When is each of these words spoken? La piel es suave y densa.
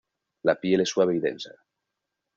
La 0.49 0.55
piel 0.59 0.81
es 0.81 0.89
suave 0.89 1.15
y 1.15 1.19
densa. 1.19 1.55